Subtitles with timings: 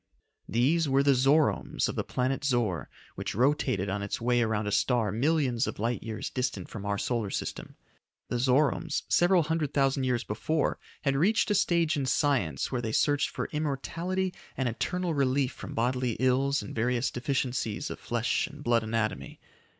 [0.49, 4.71] These were the Zoromes of the planet Zor which rotated on its way around a
[4.71, 7.75] star millions of light years distant from our solar system.
[8.27, 12.91] The Zoromes, several hundred thousand years before, had reached a stage in science, where they
[12.93, 18.63] searched for immortality and eternal relief from bodily ills and various deficiencies of flesh and
[18.63, 19.39] blood anatomy.